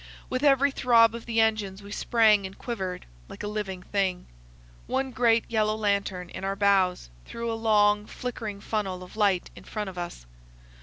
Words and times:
With 0.31 0.41
every 0.41 0.71
throb 0.71 1.13
of 1.13 1.27
the 1.27 1.39
engines 1.39 1.83
we 1.83 1.91
sprang 1.91 2.47
and 2.47 2.57
quivered 2.57 3.05
like 3.29 3.43
a 3.43 3.47
living 3.47 3.83
thing. 3.83 4.25
One 4.87 5.11
great 5.11 5.45
yellow 5.47 5.75
lantern 5.75 6.31
in 6.31 6.43
our 6.43 6.55
bows 6.55 7.11
threw 7.27 7.51
a 7.51 7.53
long, 7.53 8.07
flickering 8.07 8.61
funnel 8.61 9.03
of 9.03 9.15
light 9.15 9.51
in 9.55 9.63
front 9.63 9.91
of 9.91 9.99
us. 9.99 10.25